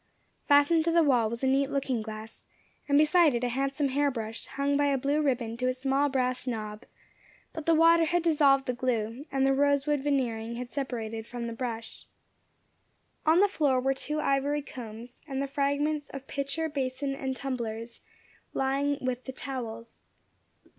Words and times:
Fastened 0.47 0.83
to 0.85 0.91
the 0.91 1.03
wall 1.03 1.29
was 1.29 1.43
a 1.43 1.47
neat 1.47 1.69
looking 1.69 2.01
glass, 2.01 2.47
and 2.89 2.97
beside 2.97 3.35
it 3.35 3.43
a 3.43 3.49
handsome 3.49 3.89
hair 3.89 4.09
brush, 4.09 4.47
hung 4.47 4.75
by 4.75 4.87
a 4.87 4.97
blue 4.97 5.21
ribbon 5.21 5.55
to 5.57 5.67
a 5.67 5.73
small 5.73 6.09
brass 6.09 6.47
knob; 6.47 6.85
but 7.53 7.67
the 7.67 7.75
water 7.75 8.05
had 8.05 8.23
dissolved 8.23 8.65
the 8.65 8.73
glue, 8.73 9.27
and 9.31 9.45
the 9.45 9.53
rosewood 9.53 9.99
veneering 10.01 10.55
had 10.55 10.73
separated 10.73 11.27
from 11.27 11.45
the 11.45 11.53
brush. 11.53 12.07
On 13.27 13.41
the 13.41 13.47
floor 13.47 13.79
were 13.79 13.93
two 13.93 14.19
ivory 14.19 14.63
combs, 14.63 15.21
and 15.27 15.39
the 15.39 15.45
fragments 15.45 16.09
of 16.09 16.25
pitcher, 16.25 16.67
bason, 16.67 17.13
and 17.13 17.35
tumblers, 17.35 18.01
lying 18.55 18.97
with 19.05 19.25
the 19.25 19.31
towels. 19.31 20.01